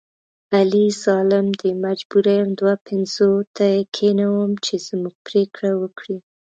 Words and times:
علي 0.55 0.85
ظالم 1.03 1.47
دی 1.59 1.71
مجبوره 1.85 2.31
یم 2.39 2.49
دوه 2.59 2.73
پنځوته 2.87 3.63
یې 3.73 3.81
کېنوم 3.95 4.51
چې 4.65 4.73
زموږ 4.87 5.15
پرېکړه 5.27 5.71
وکړي. 5.81 6.17